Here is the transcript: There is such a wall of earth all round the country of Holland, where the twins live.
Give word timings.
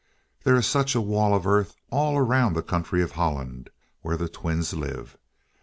There 0.43 0.55
is 0.55 0.65
such 0.65 0.95
a 0.95 0.99
wall 0.99 1.35
of 1.35 1.45
earth 1.45 1.75
all 1.91 2.19
round 2.21 2.55
the 2.55 2.63
country 2.63 3.03
of 3.03 3.11
Holland, 3.11 3.69
where 4.01 4.17
the 4.17 4.27
twins 4.29 4.73
live. 4.73 5.15